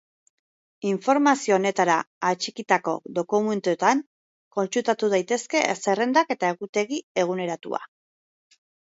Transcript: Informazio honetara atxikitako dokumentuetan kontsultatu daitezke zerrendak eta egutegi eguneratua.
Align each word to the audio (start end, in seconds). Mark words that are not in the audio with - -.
Informazio 0.91 1.53
honetara 1.57 1.97
atxikitako 2.29 2.93
dokumentuetan 3.19 4.01
kontsultatu 4.57 5.11
daitezke 5.13 5.63
zerrendak 5.85 6.33
eta 6.37 6.51
egutegi 6.55 6.99
eguneratua. 7.27 7.83